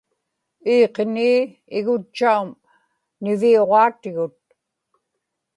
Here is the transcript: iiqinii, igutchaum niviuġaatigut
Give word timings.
iiqinii, 0.73 1.39
igutchaum 1.77 2.49
niviuġaatigut 3.23 4.37